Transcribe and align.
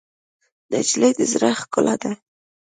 نجلۍ 0.71 1.11
د 1.17 1.21
زړه 1.33 1.51
ښکلا 1.59 1.95
ده. 2.01 2.11